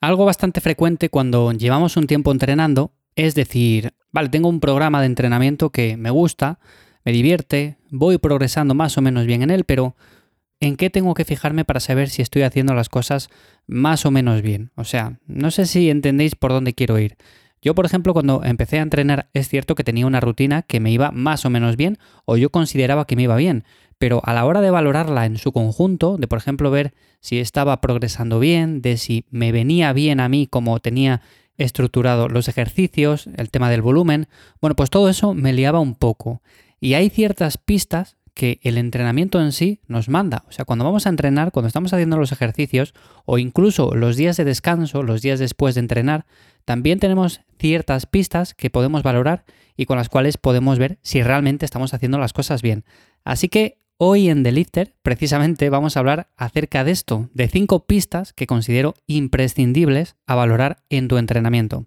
Algo 0.00 0.24
bastante 0.24 0.60
frecuente 0.60 1.10
cuando 1.10 1.52
llevamos 1.52 1.96
un 1.96 2.06
tiempo 2.06 2.32
entrenando 2.32 2.92
es 3.16 3.34
decir, 3.34 3.92
vale, 4.12 4.28
tengo 4.28 4.48
un 4.48 4.60
programa 4.60 5.00
de 5.00 5.06
entrenamiento 5.06 5.70
que 5.70 5.96
me 5.96 6.10
gusta, 6.10 6.58
me 7.04 7.12
divierte, 7.12 7.76
voy 7.90 8.18
progresando 8.18 8.74
más 8.74 8.96
o 8.98 9.02
menos 9.02 9.26
bien 9.26 9.42
en 9.42 9.50
él, 9.50 9.64
pero 9.64 9.96
¿en 10.60 10.76
qué 10.76 10.90
tengo 10.90 11.14
que 11.14 11.24
fijarme 11.24 11.64
para 11.64 11.80
saber 11.80 12.08
si 12.08 12.22
estoy 12.22 12.42
haciendo 12.42 12.74
las 12.74 12.88
cosas 12.88 13.28
más 13.66 14.06
o 14.06 14.10
menos 14.10 14.42
bien? 14.42 14.70
O 14.74 14.84
sea, 14.84 15.18
no 15.26 15.50
sé 15.50 15.66
si 15.66 15.90
entendéis 15.90 16.34
por 16.34 16.52
dónde 16.52 16.74
quiero 16.74 16.98
ir. 16.98 17.16
Yo, 17.62 17.74
por 17.74 17.84
ejemplo, 17.84 18.14
cuando 18.14 18.42
empecé 18.42 18.78
a 18.78 18.82
entrenar, 18.82 19.28
es 19.34 19.48
cierto 19.48 19.74
que 19.74 19.84
tenía 19.84 20.06
una 20.06 20.20
rutina 20.20 20.62
que 20.62 20.80
me 20.80 20.90
iba 20.90 21.10
más 21.10 21.44
o 21.44 21.50
menos 21.50 21.76
bien, 21.76 21.98
o 22.24 22.36
yo 22.36 22.50
consideraba 22.50 23.06
que 23.06 23.16
me 23.16 23.24
iba 23.24 23.36
bien, 23.36 23.64
pero 23.98 24.22
a 24.24 24.32
la 24.32 24.46
hora 24.46 24.62
de 24.62 24.70
valorarla 24.70 25.26
en 25.26 25.36
su 25.36 25.52
conjunto, 25.52 26.16
de 26.16 26.26
por 26.26 26.38
ejemplo 26.38 26.70
ver 26.70 26.94
si 27.20 27.38
estaba 27.38 27.78
progresando 27.82 28.40
bien, 28.40 28.80
de 28.80 28.96
si 28.96 29.26
me 29.30 29.52
venía 29.52 29.92
bien 29.92 30.20
a 30.20 30.28
mí 30.30 30.46
como 30.46 30.80
tenía 30.80 31.20
estructurado 31.58 32.28
los 32.28 32.48
ejercicios, 32.48 33.28
el 33.36 33.50
tema 33.50 33.68
del 33.68 33.82
volumen, 33.82 34.28
bueno, 34.62 34.74
pues 34.74 34.88
todo 34.88 35.10
eso 35.10 35.34
me 35.34 35.52
liaba 35.52 35.80
un 35.80 35.94
poco. 35.94 36.40
Y 36.80 36.94
hay 36.94 37.10
ciertas 37.10 37.58
pistas 37.58 38.16
que 38.34 38.60
el 38.62 38.78
entrenamiento 38.78 39.40
en 39.40 39.52
sí 39.52 39.80
nos 39.86 40.08
manda. 40.08 40.44
O 40.48 40.52
sea, 40.52 40.64
cuando 40.64 40.84
vamos 40.84 41.06
a 41.06 41.10
entrenar, 41.10 41.52
cuando 41.52 41.68
estamos 41.68 41.92
haciendo 41.92 42.18
los 42.18 42.32
ejercicios 42.32 42.94
o 43.24 43.38
incluso 43.38 43.94
los 43.94 44.16
días 44.16 44.36
de 44.36 44.44
descanso, 44.44 45.02
los 45.02 45.22
días 45.22 45.38
después 45.38 45.74
de 45.74 45.80
entrenar, 45.80 46.26
también 46.64 46.98
tenemos 46.98 47.40
ciertas 47.58 48.06
pistas 48.06 48.54
que 48.54 48.70
podemos 48.70 49.02
valorar 49.02 49.44
y 49.76 49.86
con 49.86 49.96
las 49.96 50.08
cuales 50.08 50.36
podemos 50.36 50.78
ver 50.78 50.98
si 51.02 51.22
realmente 51.22 51.64
estamos 51.64 51.94
haciendo 51.94 52.18
las 52.18 52.32
cosas 52.32 52.62
bien. 52.62 52.84
Así 53.24 53.48
que 53.48 53.80
Hoy 54.02 54.30
en 54.30 54.42
The 54.42 54.50
Lifter, 54.50 54.94
precisamente, 55.02 55.68
vamos 55.68 55.94
a 55.94 56.00
hablar 56.00 56.30
acerca 56.38 56.84
de 56.84 56.90
esto, 56.90 57.28
de 57.34 57.48
cinco 57.48 57.84
pistas 57.84 58.32
que 58.32 58.46
considero 58.46 58.94
imprescindibles 59.06 60.16
a 60.26 60.34
valorar 60.36 60.78
en 60.88 61.06
tu 61.06 61.18
entrenamiento. 61.18 61.84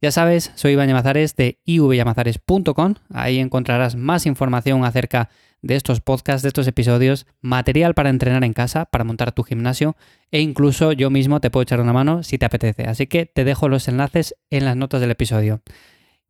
Ya 0.00 0.12
sabes, 0.12 0.52
soy 0.54 0.74
Iván 0.74 0.86
Llamazares 0.86 1.34
de 1.34 1.58
ivyamazares.com. 1.64 2.94
Ahí 3.12 3.40
encontrarás 3.40 3.96
más 3.96 4.26
información 4.26 4.84
acerca 4.84 5.28
de 5.62 5.76
estos 5.76 6.00
podcasts, 6.00 6.42
de 6.42 6.48
estos 6.48 6.66
episodios, 6.66 7.26
material 7.40 7.94
para 7.94 8.10
entrenar 8.10 8.44
en 8.44 8.52
casa, 8.52 8.84
para 8.86 9.04
montar 9.04 9.32
tu 9.32 9.42
gimnasio 9.42 9.96
e 10.30 10.40
incluso 10.40 10.92
yo 10.92 11.10
mismo 11.10 11.40
te 11.40 11.50
puedo 11.50 11.62
echar 11.62 11.80
una 11.80 11.92
mano 11.92 12.22
si 12.22 12.38
te 12.38 12.46
apetece. 12.46 12.84
Así 12.84 13.06
que 13.06 13.26
te 13.26 13.44
dejo 13.44 13.68
los 13.68 13.88
enlaces 13.88 14.34
en 14.50 14.64
las 14.64 14.76
notas 14.76 15.00
del 15.00 15.10
episodio. 15.10 15.62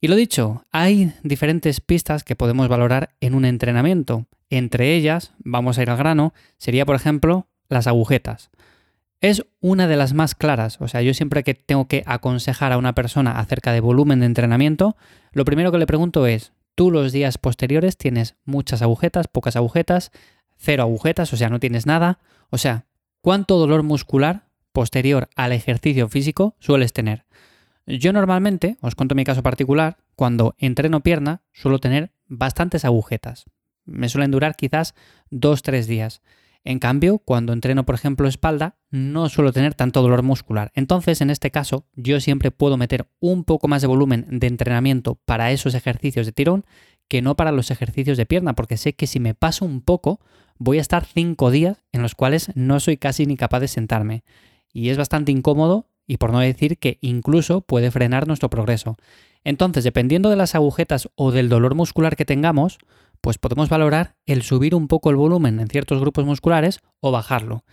Y 0.00 0.08
lo 0.08 0.16
dicho, 0.16 0.64
hay 0.72 1.12
diferentes 1.22 1.80
pistas 1.80 2.22
que 2.22 2.36
podemos 2.36 2.68
valorar 2.68 3.14
en 3.20 3.34
un 3.34 3.44
entrenamiento. 3.44 4.26
Entre 4.50 4.94
ellas, 4.94 5.32
vamos 5.38 5.78
a 5.78 5.82
ir 5.82 5.90
al 5.90 5.96
grano, 5.96 6.34
sería 6.58 6.86
por 6.86 6.96
ejemplo 6.96 7.48
las 7.68 7.86
agujetas. 7.86 8.50
Es 9.20 9.44
una 9.60 9.88
de 9.88 9.96
las 9.96 10.12
más 10.12 10.34
claras, 10.34 10.78
o 10.80 10.88
sea, 10.88 11.00
yo 11.00 11.14
siempre 11.14 11.42
que 11.42 11.54
tengo 11.54 11.88
que 11.88 12.02
aconsejar 12.06 12.72
a 12.72 12.78
una 12.78 12.94
persona 12.94 13.38
acerca 13.38 13.72
de 13.72 13.80
volumen 13.80 14.20
de 14.20 14.26
entrenamiento, 14.26 14.96
lo 15.32 15.46
primero 15.46 15.72
que 15.72 15.78
le 15.78 15.86
pregunto 15.86 16.26
es, 16.26 16.52
¿tú 16.76 16.92
los 16.92 17.10
días 17.10 17.38
posteriores 17.38 17.96
tienes 17.96 18.36
muchas 18.44 18.82
agujetas, 18.82 19.26
pocas 19.26 19.56
agujetas, 19.56 20.12
cero 20.56 20.84
agujetas, 20.84 21.32
o 21.32 21.36
sea, 21.36 21.48
no 21.48 21.58
tienes 21.58 21.86
nada? 21.86 22.20
O 22.50 22.58
sea, 22.58 22.86
¿cuánto 23.20 23.58
dolor 23.58 23.82
muscular 23.82 24.46
posterior 24.72 25.28
al 25.34 25.50
ejercicio 25.52 26.08
físico 26.08 26.54
sueles 26.60 26.92
tener? 26.92 27.24
Yo 27.86 28.12
normalmente, 28.12 28.76
os 28.80 28.94
cuento 28.94 29.14
mi 29.14 29.24
caso 29.24 29.42
particular, 29.42 29.96
cuando 30.14 30.54
entreno 30.58 31.00
pierna 31.00 31.42
suelo 31.52 31.78
tener 31.78 32.12
bastantes 32.28 32.84
agujetas. 32.84 33.46
Me 33.84 34.08
suelen 34.08 34.30
durar 34.30 34.54
quizás 34.54 34.94
2-3 35.30 35.86
días. 35.86 36.20
En 36.66 36.80
cambio, 36.80 37.18
cuando 37.18 37.52
entreno, 37.52 37.86
por 37.86 37.94
ejemplo, 37.94 38.26
espalda, 38.26 38.74
no 38.90 39.28
suelo 39.28 39.52
tener 39.52 39.74
tanto 39.74 40.02
dolor 40.02 40.24
muscular. 40.24 40.72
Entonces, 40.74 41.20
en 41.20 41.30
este 41.30 41.52
caso, 41.52 41.86
yo 41.94 42.18
siempre 42.18 42.50
puedo 42.50 42.76
meter 42.76 43.06
un 43.20 43.44
poco 43.44 43.68
más 43.68 43.82
de 43.82 43.86
volumen 43.86 44.26
de 44.28 44.48
entrenamiento 44.48 45.14
para 45.24 45.52
esos 45.52 45.76
ejercicios 45.76 46.26
de 46.26 46.32
tirón 46.32 46.66
que 47.06 47.22
no 47.22 47.36
para 47.36 47.52
los 47.52 47.70
ejercicios 47.70 48.16
de 48.16 48.26
pierna, 48.26 48.54
porque 48.54 48.78
sé 48.78 48.94
que 48.94 49.06
si 49.06 49.20
me 49.20 49.32
paso 49.32 49.64
un 49.64 49.80
poco, 49.80 50.18
voy 50.58 50.78
a 50.78 50.80
estar 50.80 51.04
5 51.04 51.52
días 51.52 51.84
en 51.92 52.02
los 52.02 52.16
cuales 52.16 52.50
no 52.56 52.80
soy 52.80 52.96
casi 52.96 53.26
ni 53.26 53.36
capaz 53.36 53.60
de 53.60 53.68
sentarme. 53.68 54.24
Y 54.72 54.88
es 54.88 54.98
bastante 54.98 55.30
incómodo 55.30 55.86
y 56.04 56.16
por 56.16 56.32
no 56.32 56.40
decir 56.40 56.78
que 56.78 56.98
incluso 57.00 57.60
puede 57.60 57.92
frenar 57.92 58.26
nuestro 58.26 58.50
progreso. 58.50 58.96
Entonces, 59.44 59.84
dependiendo 59.84 60.30
de 60.30 60.36
las 60.36 60.56
agujetas 60.56 61.08
o 61.14 61.30
del 61.30 61.48
dolor 61.48 61.76
muscular 61.76 62.16
que 62.16 62.24
tengamos, 62.24 62.78
pues 63.20 63.38
podemos 63.38 63.68
valorar 63.68 64.16
el 64.26 64.42
subir 64.42 64.74
un 64.74 64.88
poco 64.88 65.10
el 65.10 65.16
volumen 65.16 65.60
en 65.60 65.68
ciertos 65.68 66.00
grupos 66.00 66.24
musculares 66.24 66.80
o 67.00 67.10
bajarlo. 67.10 67.64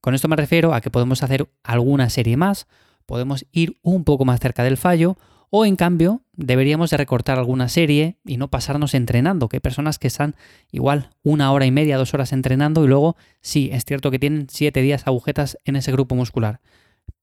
Con 0.00 0.14
esto 0.14 0.28
me 0.28 0.36
refiero 0.36 0.74
a 0.74 0.80
que 0.80 0.90
podemos 0.90 1.22
hacer 1.22 1.48
alguna 1.62 2.10
serie 2.10 2.36
más, 2.36 2.66
podemos 3.06 3.46
ir 3.52 3.78
un 3.82 4.04
poco 4.04 4.24
más 4.24 4.40
cerca 4.40 4.62
del 4.62 4.76
fallo 4.76 5.16
o 5.50 5.64
en 5.64 5.76
cambio 5.76 6.22
deberíamos 6.32 6.90
de 6.90 6.96
recortar 6.96 7.38
alguna 7.38 7.68
serie 7.68 8.16
y 8.24 8.36
no 8.36 8.48
pasarnos 8.48 8.94
entrenando, 8.94 9.48
que 9.48 9.56
hay 9.56 9.60
personas 9.60 9.98
que 9.98 10.08
están 10.08 10.34
igual 10.70 11.10
una 11.22 11.52
hora 11.52 11.66
y 11.66 11.70
media, 11.70 11.98
dos 11.98 12.14
horas 12.14 12.32
entrenando 12.32 12.84
y 12.84 12.88
luego 12.88 13.16
sí, 13.40 13.70
es 13.72 13.84
cierto 13.84 14.10
que 14.10 14.18
tienen 14.18 14.48
siete 14.50 14.82
días 14.82 15.06
agujetas 15.06 15.58
en 15.64 15.76
ese 15.76 15.92
grupo 15.92 16.14
muscular. 16.14 16.60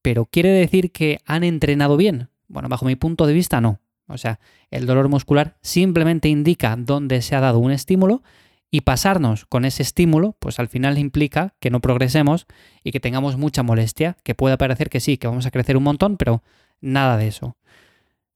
Pero 0.02 0.26
¿quiere 0.26 0.50
decir 0.50 0.92
que 0.92 1.20
han 1.26 1.44
entrenado 1.44 1.96
bien? 1.96 2.28
Bueno, 2.48 2.68
bajo 2.68 2.86
mi 2.86 2.96
punto 2.96 3.26
de 3.26 3.34
vista 3.34 3.60
no. 3.60 3.80
O 4.06 4.18
sea, 4.18 4.40
el 4.70 4.86
dolor 4.86 5.08
muscular 5.08 5.56
simplemente 5.62 6.28
indica 6.28 6.76
dónde 6.76 7.22
se 7.22 7.36
ha 7.36 7.40
dado 7.40 7.58
un 7.58 7.70
estímulo 7.70 8.22
y 8.70 8.80
pasarnos 8.80 9.44
con 9.46 9.64
ese 9.64 9.82
estímulo, 9.82 10.36
pues 10.40 10.58
al 10.58 10.68
final 10.68 10.98
implica 10.98 11.54
que 11.60 11.70
no 11.70 11.80
progresemos 11.80 12.46
y 12.82 12.90
que 12.90 13.00
tengamos 13.00 13.36
mucha 13.36 13.62
molestia, 13.62 14.16
que 14.24 14.34
pueda 14.34 14.58
parecer 14.58 14.90
que 14.90 15.00
sí, 15.00 15.16
que 15.16 15.28
vamos 15.28 15.46
a 15.46 15.50
crecer 15.50 15.76
un 15.76 15.84
montón, 15.84 16.16
pero 16.16 16.42
nada 16.80 17.16
de 17.16 17.28
eso. 17.28 17.56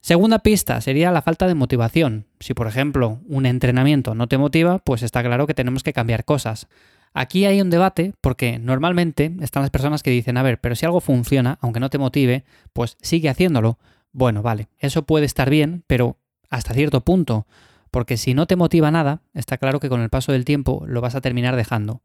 Segunda 0.01 0.39
pista 0.39 0.79
sería 0.79 1.11
la 1.11 1.21
falta 1.21 1.45
de 1.45 1.55
motivación. 1.55 2.25
Si 2.39 2.53
por 2.53 2.67
ejemplo 2.67 3.19
un 3.27 3.45
entrenamiento 3.45 4.15
no 4.15 4.27
te 4.27 4.37
motiva, 4.37 4.79
pues 4.79 5.03
está 5.03 5.21
claro 5.21 5.45
que 5.45 5.53
tenemos 5.53 5.83
que 5.83 5.91
cambiar 5.91 6.23
cosas. 6.23 6.67
Aquí 7.13 7.45
hay 7.45 7.59
un 7.59 7.69
debate 7.69 8.13
porque 8.21 8.59
normalmente 8.59 9.35
están 9.41 9.63
las 9.63 9.71
personas 9.71 10.03
que 10.03 10.11
dicen, 10.11 10.37
a 10.37 10.43
ver, 10.43 10.61
pero 10.61 10.75
si 10.75 10.85
algo 10.85 11.01
funciona, 11.01 11.57
aunque 11.59 11.79
no 11.81 11.89
te 11.89 11.97
motive, 11.97 12.45
pues 12.71 12.97
sigue 13.01 13.27
haciéndolo. 13.29 13.77
Bueno, 14.11 14.41
vale, 14.41 14.69
eso 14.77 15.03
puede 15.03 15.25
estar 15.25 15.49
bien, 15.49 15.83
pero 15.87 16.17
hasta 16.49 16.73
cierto 16.73 17.01
punto, 17.01 17.45
porque 17.91 18.17
si 18.17 18.33
no 18.33 18.47
te 18.47 18.55
motiva 18.55 18.91
nada, 18.91 19.21
está 19.33 19.57
claro 19.57 19.79
que 19.79 19.89
con 19.89 20.01
el 20.01 20.09
paso 20.09 20.31
del 20.31 20.45
tiempo 20.45 20.83
lo 20.87 21.01
vas 21.01 21.15
a 21.15 21.21
terminar 21.21 21.55
dejando. 21.55 22.01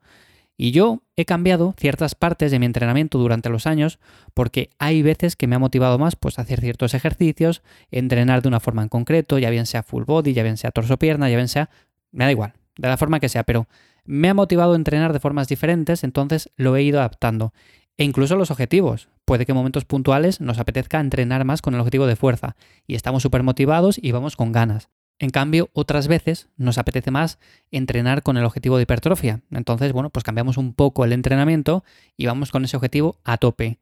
Y 0.57 0.71
yo 0.71 1.03
he 1.17 1.25
cambiado 1.25 1.75
ciertas 1.77 2.15
partes 2.15 2.53
de 2.53 2.61
mi 2.61 2.67
entrenamiento 2.67 3.19
durante 3.19 3.51
los 3.51 3.67
años 3.67 3.99
porque 4.35 4.71
hay 4.79 5.03
veces 5.03 5.35
que 5.35 5.49
me 5.49 5.57
ha 5.57 5.59
motivado 5.59 5.99
más 5.99 6.15
pues 6.15 6.39
hacer 6.39 6.61
ciertos 6.61 6.95
ejercicios, 6.95 7.63
entrenar 7.91 8.41
de 8.41 8.49
una 8.49 8.61
forma 8.61 8.83
en 8.83 8.89
concreto, 8.89 9.39
ya 9.39 9.51
bien 9.51 9.67
sea 9.67 9.83
full 9.83 10.05
body, 10.05 10.33
ya 10.33 10.45
bien 10.45 10.57
sea 10.57 10.71
torso 10.71 10.97
pierna, 10.97 11.29
ya 11.29 11.37
bien 11.37 11.49
sea, 11.49 11.71
me 12.13 12.25
da 12.25 12.31
igual, 12.31 12.53
de 12.77 12.89
la 12.89 12.97
forma 12.97 13.19
que 13.19 13.29
sea, 13.29 13.43
pero 13.43 13.67
me 14.05 14.29
ha 14.29 14.35
motivado 14.35 14.75
a 14.75 14.77
entrenar 14.77 15.13
de 15.13 15.19
formas 15.19 15.49
diferentes, 15.49 16.05
entonces 16.05 16.51
lo 16.57 16.77
he 16.77 16.83
ido 16.83 17.01
adaptando. 17.01 17.53
E 17.97 18.05
incluso 18.05 18.37
los 18.37 18.51
objetivos. 18.51 19.09
Puede 19.25 19.47
que 19.47 19.53
en 19.53 19.57
momentos 19.57 19.85
puntuales 19.85 20.41
nos 20.41 20.59
apetezca 20.59 21.01
entrenar 21.01 21.45
más 21.45 21.63
con 21.63 21.75
el 21.75 21.81
objetivo 21.81 22.07
de 22.07 22.17
fuerza 22.17 22.57
y 22.87 22.95
estamos 22.95 23.23
súper 23.23 23.43
motivados 23.43 23.99
y 24.01 24.13
vamos 24.13 24.37
con 24.37 24.53
ganas. 24.53 24.91
En 25.19 25.31
cambio, 25.31 25.71
otras 25.73 26.09
veces 26.09 26.49
nos 26.57 26.77
apetece 26.77 27.11
más 27.11 27.39
entrenar 27.71 28.23
con 28.23 28.37
el 28.37 28.45
objetivo 28.45 28.77
de 28.77 28.83
hipertrofia. 28.83 29.41
Entonces, 29.51 29.93
bueno, 29.93 30.11
pues 30.11 30.25
cambiamos 30.25 30.57
un 30.59 30.75
poco 30.75 31.05
el 31.05 31.13
entrenamiento 31.13 31.85
y 32.17 32.27
vamos 32.27 32.51
con 32.51 32.65
ese 32.65 32.77
objetivo 32.77 33.17
a 33.25 33.39
tope. 33.39 33.79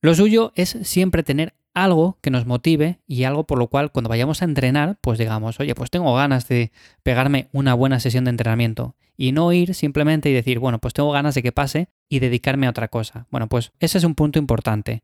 Lo 0.00 0.14
suyo 0.14 0.52
es 0.54 0.76
siempre 0.82 1.22
tener 1.22 1.54
algo 1.74 2.18
que 2.20 2.30
nos 2.30 2.46
motive 2.46 3.00
y 3.06 3.24
algo 3.24 3.44
por 3.44 3.58
lo 3.58 3.68
cual 3.68 3.90
cuando 3.92 4.08
vayamos 4.08 4.40
a 4.40 4.44
entrenar, 4.44 4.98
pues 5.00 5.18
digamos, 5.18 5.60
oye, 5.60 5.74
pues 5.74 5.90
tengo 5.90 6.14
ganas 6.14 6.48
de 6.48 6.72
pegarme 7.02 7.48
una 7.52 7.74
buena 7.74 8.00
sesión 8.00 8.24
de 8.24 8.30
entrenamiento 8.30 8.94
y 9.16 9.32
no 9.32 9.52
ir 9.52 9.74
simplemente 9.74 10.30
y 10.30 10.32
decir, 10.32 10.58
bueno, 10.58 10.78
pues 10.78 10.94
tengo 10.94 11.10
ganas 11.10 11.34
de 11.34 11.42
que 11.42 11.52
pase 11.52 11.88
y 12.08 12.20
dedicarme 12.20 12.66
a 12.66 12.70
otra 12.70 12.88
cosa. 12.88 13.26
Bueno, 13.30 13.48
pues 13.48 13.72
ese 13.80 13.98
es 13.98 14.04
un 14.04 14.14
punto 14.14 14.38
importante. 14.38 15.02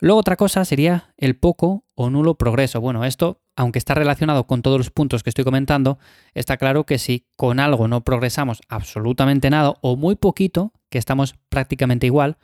Luego 0.00 0.20
otra 0.20 0.36
cosa 0.36 0.64
sería 0.64 1.12
el 1.16 1.36
poco 1.36 1.84
o 1.94 2.10
nulo 2.10 2.36
progreso. 2.36 2.80
Bueno, 2.80 3.04
esto, 3.04 3.40
aunque 3.56 3.80
está 3.80 3.94
relacionado 3.94 4.46
con 4.46 4.62
todos 4.62 4.78
los 4.78 4.90
puntos 4.90 5.22
que 5.22 5.30
estoy 5.30 5.44
comentando, 5.44 5.98
está 6.34 6.56
claro 6.56 6.84
que 6.84 6.98
si 6.98 7.26
con 7.36 7.58
algo 7.58 7.88
no 7.88 8.04
progresamos 8.04 8.60
absolutamente 8.68 9.50
nada 9.50 9.74
o 9.80 9.96
muy 9.96 10.14
poquito, 10.14 10.72
que 10.88 10.98
estamos 10.98 11.34
prácticamente 11.48 12.06
igual, 12.06 12.38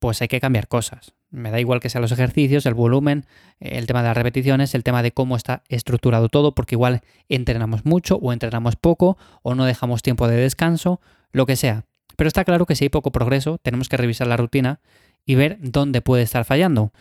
pues 0.00 0.20
hay 0.22 0.28
que 0.28 0.40
cambiar 0.40 0.66
cosas. 0.66 1.14
Me 1.30 1.50
da 1.50 1.60
igual 1.60 1.80
que 1.80 1.90
sean 1.90 2.02
los 2.02 2.12
ejercicios, 2.12 2.64
el 2.64 2.74
volumen, 2.74 3.26
el 3.60 3.86
tema 3.86 4.00
de 4.02 4.08
las 4.08 4.16
repeticiones, 4.16 4.74
el 4.74 4.82
tema 4.82 5.02
de 5.02 5.12
cómo 5.12 5.36
está 5.36 5.62
estructurado 5.68 6.28
todo, 6.28 6.54
porque 6.54 6.74
igual 6.74 7.02
entrenamos 7.28 7.84
mucho 7.84 8.16
o 8.16 8.32
entrenamos 8.32 8.76
poco 8.76 9.18
o 9.42 9.54
no 9.54 9.64
dejamos 9.64 10.02
tiempo 10.02 10.26
de 10.26 10.36
descanso, 10.36 11.00
lo 11.32 11.44
que 11.44 11.56
sea. 11.56 11.84
Pero 12.16 12.28
está 12.28 12.44
claro 12.44 12.66
que 12.66 12.74
si 12.74 12.86
hay 12.86 12.88
poco 12.88 13.12
progreso, 13.12 13.58
tenemos 13.58 13.88
que 13.88 13.96
revisar 13.96 14.26
la 14.26 14.36
rutina 14.36 14.80
y 15.26 15.34
ver 15.34 15.58
dónde 15.60 16.00
puede 16.00 16.22
estar 16.22 16.44
fallando. 16.44 16.92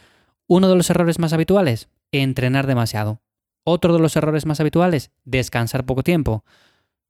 Uno 0.46 0.70
de 0.70 0.76
los 0.76 0.90
errores 0.90 1.20
más 1.20 1.34
habituales, 1.34 1.90
entrenar 2.12 2.68
demasiado. 2.68 3.22
Otro 3.64 3.94
de 3.94 4.00
los 4.00 4.16
errores 4.16 4.46
más 4.46 4.60
habituales, 4.60 5.12
descansar 5.26 5.86
poco 5.86 6.04
tiempo. 6.04 6.44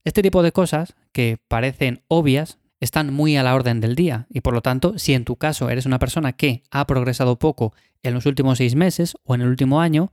Este 0.03 0.21
tipo 0.21 0.43
de 0.43 0.51
cosas, 0.51 0.95
que 1.11 1.37
parecen 1.47 2.03
obvias, 2.07 2.59
están 2.79 3.13
muy 3.13 3.37
a 3.37 3.43
la 3.43 3.55
orden 3.55 3.81
del 3.81 3.95
día 3.95 4.27
y 4.29 4.41
por 4.41 4.53
lo 4.53 4.61
tanto, 4.61 4.97
si 4.99 5.13
en 5.13 5.25
tu 5.25 5.35
caso 5.35 5.69
eres 5.69 5.85
una 5.85 5.99
persona 5.99 6.33
que 6.33 6.63
ha 6.71 6.85
progresado 6.85 7.39
poco 7.39 7.73
en 8.03 8.13
los 8.13 8.25
últimos 8.25 8.59
seis 8.59 8.75
meses 8.75 9.15
o 9.23 9.35
en 9.35 9.41
el 9.41 9.47
último 9.47 9.81
año, 9.81 10.11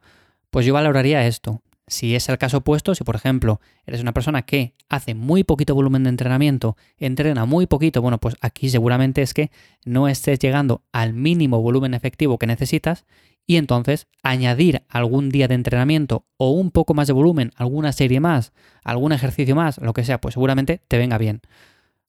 pues 0.51 0.67
yo 0.67 0.75
valoraría 0.75 1.27
esto. 1.27 1.63
Si 1.87 2.15
es 2.15 2.29
el 2.31 2.39
caso 2.39 2.59
opuesto, 2.59 2.95
si 2.95 3.05
por 3.05 3.15
ejemplo 3.15 3.61
eres 3.87 4.01
una 4.01 4.15
persona 4.15 4.43
que 4.43 4.75
hace 4.89 5.15
muy 5.15 5.45
poquito 5.45 5.75
volumen 5.75 6.05
de 6.05 6.11
entrenamiento, 6.11 6.77
entrena 6.97 7.45
muy 7.45 7.67
poquito, 7.67 8.01
bueno, 8.01 8.19
pues 8.19 8.37
aquí 8.41 8.71
seguramente 8.71 9.21
es 9.21 9.35
que 9.35 9.51
no 9.85 10.09
estés 10.09 10.39
llegando 10.39 10.83
al 10.93 11.13
mínimo 11.13 11.61
volumen 11.61 11.93
efectivo 11.93 12.39
que 12.39 12.47
necesitas 12.47 13.05
y 13.47 13.57
entonces 13.57 14.07
añadir 14.23 14.85
algún 14.89 15.29
día 15.29 15.49
de 15.49 15.55
entrenamiento 15.55 16.25
o 16.39 16.53
un 16.53 16.71
poco 16.71 16.95
más 16.95 17.07
de 17.07 17.13
volumen, 17.13 17.53
alguna 17.57 17.93
serie 17.93 18.19
más, 18.19 18.55
algún 18.83 19.13
ejercicio 19.13 19.55
más, 19.55 19.77
lo 19.79 19.93
que 19.93 20.05
sea, 20.05 20.21
pues 20.21 20.35
seguramente 20.35 20.81
te 20.89 20.97
venga 20.97 21.19
bien. 21.19 21.43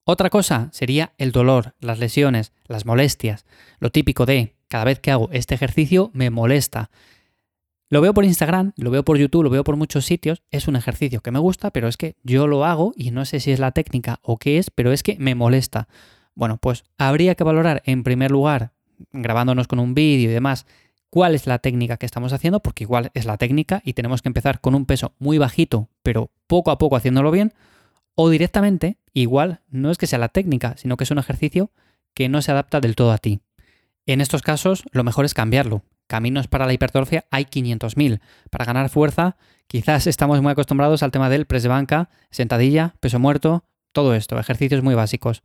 Otra 0.07 0.30
cosa 0.30 0.69
sería 0.72 1.13
el 1.18 1.31
dolor, 1.31 1.74
las 1.80 1.98
lesiones, 1.98 2.54
las 2.68 2.86
molestias, 2.86 3.44
lo 3.80 3.90
típico 3.90 4.28
de 4.28 4.56
cada 4.68 4.84
vez 4.84 5.00
que 5.00 5.10
hago 5.10 5.30
este 5.31 5.56
ejercicio 5.56 6.12
me 6.13 6.30
molesta. 6.30 6.92
Lo 7.90 8.02
veo 8.02 8.13
por 8.13 8.24
Instagram, 8.24 8.74
lo 8.78 8.92
veo 8.92 9.04
por 9.04 9.18
YouTube, 9.18 9.44
lo 9.44 9.50
veo 9.50 9.63
por 9.63 9.78
muchos 9.78 10.06
sitios. 10.06 10.44
Es 10.52 10.68
un 10.68 10.75
ejercicio 10.75 11.22
que 11.22 11.31
me 11.31 11.40
gusta, 11.40 11.72
pero 11.72 11.88
es 11.88 11.98
que 11.98 12.18
yo 12.24 12.46
lo 12.46 12.66
hago 12.66 12.94
y 12.96 13.10
no 13.10 13.25
sé 13.25 13.40
si 13.40 13.52
es 13.52 13.60
la 13.60 13.72
técnica 13.72 14.19
o 14.22 14.38
qué 14.38 14.60
es, 14.60 14.69
pero 14.69 14.92
es 14.92 15.02
que 15.02 15.18
me 15.18 15.34
molesta. 15.34 15.88
Bueno, 16.36 16.57
pues 16.57 16.84
habría 17.00 17.34
que 17.34 17.44
valorar 17.44 17.81
en 17.86 18.04
primer 18.04 18.30
lugar, 18.30 18.74
grabándonos 19.12 19.68
con 19.68 19.80
un 19.80 19.96
vídeo 19.96 20.30
y 20.30 20.34
demás, 20.34 20.68
cuál 21.10 21.34
es 21.34 21.48
la 21.48 21.57
técnica 21.57 21.98
que 21.98 22.06
estamos 22.06 22.31
haciendo, 22.31 22.60
porque 22.60 22.84
igual 22.84 23.10
es 23.16 23.25
la 23.25 23.38
técnica 23.38 23.81
y 23.84 23.94
tenemos 23.94 24.22
que 24.22 24.30
empezar 24.30 24.62
con 24.62 24.75
un 24.75 24.86
peso 24.86 25.16
muy 25.18 25.40
bajito, 25.40 25.90
pero 26.04 26.30
poco 26.46 26.69
a 26.69 26.78
poco 26.78 26.96
haciéndolo 26.96 27.31
bien, 27.31 27.54
o 28.16 28.30
directamente, 28.30 28.98
igual 29.14 29.62
no 29.70 29.92
es 29.92 29.98
que 29.98 30.08
sea 30.08 30.20
la 30.20 30.30
técnica, 30.30 30.76
sino 30.78 30.98
que 30.98 31.04
es 31.04 31.12
un 31.12 31.20
ejercicio 31.20 31.72
que 32.14 32.30
no 32.30 32.42
se 32.42 32.52
adapta 32.52 32.82
del 32.82 32.96
todo 32.96 33.12
a 33.12 33.18
ti. 33.18 33.42
En 34.06 34.22
estos 34.22 34.42
casos, 34.42 34.84
lo 34.92 35.04
mejor 35.04 35.26
es 35.26 35.34
cambiarlo 35.34 35.84
caminos 36.08 36.48
para 36.48 36.66
la 36.66 36.74
hipertrofia 36.74 37.26
hay 37.32 37.46
500.000. 37.46 38.20
Para 38.50 38.66
ganar 38.66 38.90
fuerza, 38.90 39.38
quizás 39.68 40.08
estamos 40.08 40.42
muy 40.42 40.52
acostumbrados 40.52 41.04
al 41.04 41.12
tema 41.12 41.30
del 41.30 41.46
press 41.46 41.64
de 41.64 41.70
banca, 41.70 42.10
sentadilla, 42.32 42.96
peso 43.00 43.20
muerto, 43.20 43.66
todo 43.92 44.14
esto, 44.14 44.40
ejercicios 44.40 44.84
muy 44.84 44.96
básicos. 44.96 45.44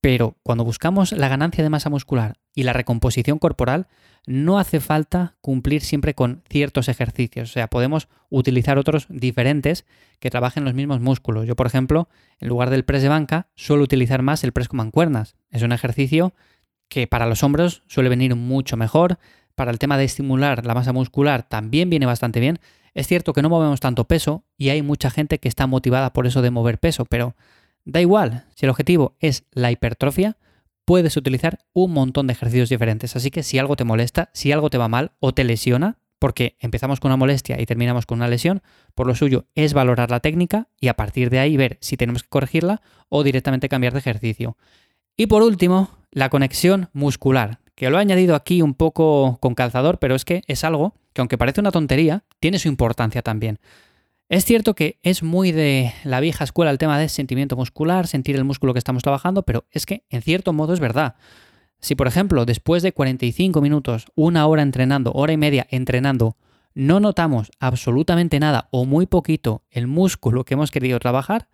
Pero 0.00 0.36
cuando 0.42 0.64
buscamos 0.64 1.12
la 1.12 1.28
ganancia 1.28 1.64
de 1.64 1.70
masa 1.70 1.90
muscular 1.90 2.38
y 2.58 2.64
la 2.64 2.72
recomposición 2.72 3.38
corporal, 3.38 3.86
no 4.26 4.58
hace 4.58 4.80
falta 4.80 5.36
cumplir 5.40 5.80
siempre 5.80 6.14
con 6.14 6.42
ciertos 6.50 6.88
ejercicios. 6.88 7.50
O 7.50 7.52
sea, 7.52 7.68
podemos 7.68 8.08
utilizar 8.30 8.78
otros 8.78 9.06
diferentes 9.08 9.86
que 10.18 10.28
trabajen 10.28 10.64
los 10.64 10.74
mismos 10.74 11.00
músculos. 11.00 11.46
Yo, 11.46 11.54
por 11.54 11.68
ejemplo, 11.68 12.08
en 12.40 12.48
lugar 12.48 12.70
del 12.70 12.84
press 12.84 13.02
de 13.02 13.10
banca, 13.10 13.46
suelo 13.54 13.84
utilizar 13.84 14.22
más 14.22 14.42
el 14.42 14.50
press 14.50 14.66
con 14.66 14.78
mancuernas. 14.78 15.36
Es 15.52 15.62
un 15.62 15.70
ejercicio 15.70 16.34
que 16.88 17.06
para 17.06 17.26
los 17.26 17.44
hombros 17.44 17.84
suele 17.86 18.08
venir 18.08 18.34
mucho 18.34 18.76
mejor, 18.76 19.20
para 19.54 19.70
el 19.70 19.78
tema 19.78 19.96
de 19.96 20.06
estimular 20.06 20.66
la 20.66 20.74
masa 20.74 20.92
muscular 20.92 21.44
también 21.44 21.90
viene 21.90 22.06
bastante 22.06 22.40
bien. 22.40 22.58
Es 22.92 23.06
cierto 23.06 23.32
que 23.32 23.42
no 23.42 23.50
movemos 23.50 23.78
tanto 23.78 24.08
peso 24.08 24.42
y 24.56 24.70
hay 24.70 24.82
mucha 24.82 25.10
gente 25.10 25.38
que 25.38 25.46
está 25.46 25.68
motivada 25.68 26.12
por 26.12 26.26
eso 26.26 26.42
de 26.42 26.50
mover 26.50 26.78
peso, 26.78 27.04
pero 27.04 27.36
da 27.84 28.00
igual, 28.00 28.46
si 28.56 28.66
el 28.66 28.70
objetivo 28.70 29.14
es 29.20 29.44
la 29.52 29.70
hipertrofia, 29.70 30.36
puedes 30.88 31.18
utilizar 31.18 31.58
un 31.74 31.92
montón 31.92 32.26
de 32.26 32.32
ejercicios 32.32 32.70
diferentes. 32.70 33.14
Así 33.14 33.30
que 33.30 33.42
si 33.42 33.58
algo 33.58 33.76
te 33.76 33.84
molesta, 33.84 34.30
si 34.32 34.52
algo 34.52 34.70
te 34.70 34.78
va 34.78 34.88
mal 34.88 35.12
o 35.20 35.34
te 35.34 35.44
lesiona, 35.44 35.98
porque 36.18 36.56
empezamos 36.60 36.98
con 36.98 37.10
una 37.10 37.18
molestia 37.18 37.60
y 37.60 37.66
terminamos 37.66 38.06
con 38.06 38.16
una 38.16 38.26
lesión, 38.26 38.62
por 38.94 39.06
lo 39.06 39.14
suyo 39.14 39.44
es 39.54 39.74
valorar 39.74 40.10
la 40.10 40.20
técnica 40.20 40.68
y 40.80 40.88
a 40.88 40.94
partir 40.94 41.28
de 41.28 41.40
ahí 41.40 41.58
ver 41.58 41.76
si 41.82 41.98
tenemos 41.98 42.22
que 42.22 42.30
corregirla 42.30 42.80
o 43.10 43.22
directamente 43.22 43.68
cambiar 43.68 43.92
de 43.92 43.98
ejercicio. 43.98 44.56
Y 45.14 45.26
por 45.26 45.42
último, 45.42 45.90
la 46.10 46.30
conexión 46.30 46.88
muscular, 46.94 47.60
que 47.74 47.90
lo 47.90 47.98
he 47.98 48.00
añadido 48.00 48.34
aquí 48.34 48.62
un 48.62 48.72
poco 48.72 49.36
con 49.42 49.54
calzador, 49.54 49.98
pero 49.98 50.14
es 50.14 50.24
que 50.24 50.40
es 50.46 50.64
algo 50.64 50.94
que 51.12 51.20
aunque 51.20 51.36
parece 51.36 51.60
una 51.60 51.70
tontería, 51.70 52.24
tiene 52.40 52.58
su 52.58 52.68
importancia 52.68 53.20
también. 53.20 53.58
Es 54.28 54.44
cierto 54.44 54.74
que 54.74 54.98
es 55.02 55.22
muy 55.22 55.52
de 55.52 55.94
la 56.04 56.20
vieja 56.20 56.44
escuela 56.44 56.70
el 56.70 56.76
tema 56.76 56.98
de 56.98 57.08
sentimiento 57.08 57.56
muscular, 57.56 58.06
sentir 58.06 58.36
el 58.36 58.44
músculo 58.44 58.74
que 58.74 58.78
estamos 58.78 59.02
trabajando, 59.02 59.42
pero 59.42 59.64
es 59.70 59.86
que 59.86 60.04
en 60.10 60.20
cierto 60.20 60.52
modo 60.52 60.74
es 60.74 60.80
verdad. 60.80 61.14
Si 61.80 61.94
por 61.94 62.08
ejemplo 62.08 62.44
después 62.44 62.82
de 62.82 62.92
45 62.92 63.62
minutos, 63.62 64.06
una 64.14 64.46
hora 64.46 64.60
entrenando, 64.60 65.12
hora 65.12 65.32
y 65.32 65.38
media 65.38 65.66
entrenando, 65.70 66.36
no 66.74 67.00
notamos 67.00 67.50
absolutamente 67.58 68.38
nada 68.38 68.68
o 68.70 68.84
muy 68.84 69.06
poquito 69.06 69.64
el 69.70 69.86
músculo 69.86 70.44
que 70.44 70.54
hemos 70.54 70.70
querido 70.70 70.98
trabajar, 70.98 71.48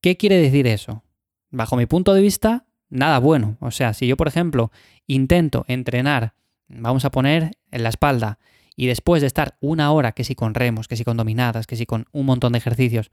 ¿qué 0.00 0.16
quiere 0.16 0.36
decir 0.36 0.68
eso? 0.68 1.02
Bajo 1.50 1.76
mi 1.76 1.86
punto 1.86 2.14
de 2.14 2.22
vista, 2.22 2.66
nada 2.88 3.18
bueno. 3.18 3.56
O 3.58 3.72
sea, 3.72 3.94
si 3.94 4.06
yo, 4.06 4.16
por 4.16 4.28
ejemplo, 4.28 4.70
intento 5.08 5.64
entrenar, 5.66 6.34
vamos 6.68 7.04
a 7.04 7.10
poner 7.10 7.50
en 7.72 7.82
la 7.82 7.88
espalda, 7.88 8.38
y 8.76 8.86
después 8.86 9.20
de 9.20 9.26
estar 9.26 9.56
una 9.60 9.92
hora, 9.92 10.12
que 10.12 10.24
si 10.24 10.34
con 10.34 10.54
remos, 10.54 10.88
que 10.88 10.96
si 10.96 11.04
con 11.04 11.16
dominadas, 11.16 11.66
que 11.66 11.76
si 11.76 11.86
con 11.86 12.06
un 12.12 12.26
montón 12.26 12.52
de 12.52 12.58
ejercicios, 12.58 13.10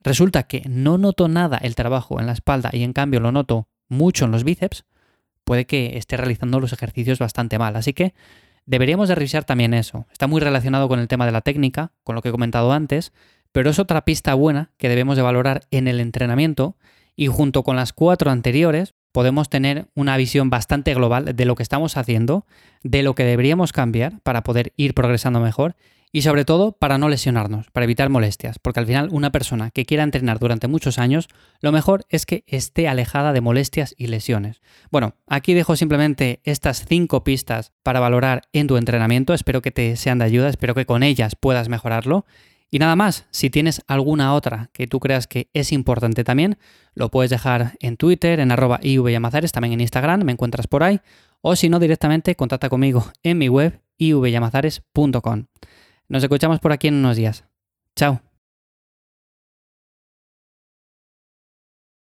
resulta 0.00 0.44
que 0.44 0.62
no 0.68 0.98
noto 0.98 1.28
nada 1.28 1.58
el 1.58 1.74
trabajo 1.74 2.20
en 2.20 2.26
la 2.26 2.32
espalda 2.32 2.70
y 2.72 2.82
en 2.82 2.92
cambio 2.92 3.20
lo 3.20 3.32
noto 3.32 3.68
mucho 3.88 4.24
en 4.24 4.30
los 4.30 4.44
bíceps, 4.44 4.84
puede 5.44 5.66
que 5.66 5.96
esté 5.98 6.16
realizando 6.16 6.60
los 6.60 6.72
ejercicios 6.72 7.18
bastante 7.18 7.58
mal. 7.58 7.76
Así 7.76 7.92
que 7.92 8.14
deberíamos 8.66 9.08
de 9.08 9.14
revisar 9.14 9.44
también 9.44 9.74
eso. 9.74 10.06
Está 10.12 10.26
muy 10.26 10.40
relacionado 10.40 10.88
con 10.88 11.00
el 11.00 11.08
tema 11.08 11.26
de 11.26 11.32
la 11.32 11.40
técnica, 11.40 11.92
con 12.02 12.14
lo 12.14 12.22
que 12.22 12.30
he 12.30 12.32
comentado 12.32 12.72
antes, 12.72 13.12
pero 13.52 13.70
es 13.70 13.78
otra 13.78 14.04
pista 14.04 14.34
buena 14.34 14.72
que 14.76 14.88
debemos 14.88 15.16
de 15.16 15.22
valorar 15.22 15.62
en 15.70 15.88
el 15.88 16.00
entrenamiento 16.00 16.76
y 17.16 17.28
junto 17.28 17.62
con 17.62 17.76
las 17.76 17.92
cuatro 17.92 18.30
anteriores 18.30 18.94
podemos 19.14 19.48
tener 19.48 19.86
una 19.94 20.16
visión 20.16 20.50
bastante 20.50 20.92
global 20.92 21.36
de 21.36 21.44
lo 21.44 21.54
que 21.54 21.62
estamos 21.62 21.96
haciendo, 21.96 22.46
de 22.82 23.04
lo 23.04 23.14
que 23.14 23.22
deberíamos 23.22 23.72
cambiar 23.72 24.18
para 24.24 24.42
poder 24.42 24.72
ir 24.76 24.92
progresando 24.92 25.38
mejor 25.38 25.76
y 26.10 26.22
sobre 26.22 26.44
todo 26.44 26.72
para 26.72 26.98
no 26.98 27.08
lesionarnos, 27.08 27.70
para 27.70 27.84
evitar 27.84 28.08
molestias, 28.08 28.58
porque 28.58 28.80
al 28.80 28.86
final 28.86 29.10
una 29.12 29.30
persona 29.30 29.70
que 29.70 29.84
quiera 29.84 30.02
entrenar 30.02 30.40
durante 30.40 30.66
muchos 30.66 30.98
años, 30.98 31.28
lo 31.60 31.70
mejor 31.70 32.06
es 32.08 32.26
que 32.26 32.42
esté 32.48 32.88
alejada 32.88 33.32
de 33.32 33.40
molestias 33.40 33.94
y 33.96 34.08
lesiones. 34.08 34.60
Bueno, 34.90 35.14
aquí 35.28 35.54
dejo 35.54 35.76
simplemente 35.76 36.40
estas 36.42 36.84
cinco 36.84 37.22
pistas 37.22 37.72
para 37.84 38.00
valorar 38.00 38.42
en 38.52 38.66
tu 38.66 38.76
entrenamiento, 38.76 39.32
espero 39.32 39.62
que 39.62 39.70
te 39.70 39.94
sean 39.94 40.18
de 40.18 40.24
ayuda, 40.24 40.48
espero 40.48 40.74
que 40.74 40.86
con 40.86 41.04
ellas 41.04 41.36
puedas 41.36 41.68
mejorarlo 41.68 42.26
y 42.70 42.78
nada 42.78 42.96
más, 42.96 43.26
si 43.30 43.50
tienes 43.50 43.82
alguna 43.86 44.34
otra 44.34 44.70
que 44.72 44.86
tú 44.86 45.00
creas 45.00 45.26
que 45.26 45.48
es 45.52 45.72
importante 45.72 46.24
también, 46.24 46.58
lo 46.94 47.10
puedes 47.10 47.30
dejar 47.30 47.76
en 47.80 47.96
Twitter, 47.96 48.40
en 48.40 48.50
arroba 48.50 48.80
ivyamazares, 48.82 49.52
también 49.52 49.74
en 49.74 49.80
Instagram, 49.80 50.24
me 50.24 50.32
encuentras 50.32 50.66
por 50.66 50.82
ahí, 50.82 51.00
o 51.40 51.56
si 51.56 51.68
no, 51.68 51.78
directamente 51.78 52.34
contacta 52.34 52.68
conmigo 52.68 53.12
en 53.22 53.38
mi 53.38 53.48
web 53.48 53.80
ivyamazares.com. 53.98 55.46
Nos 56.08 56.22
escuchamos 56.22 56.60
por 56.60 56.72
aquí 56.72 56.88
en 56.88 56.94
unos 56.94 57.16
días. 57.16 57.44
Chao. 57.96 58.33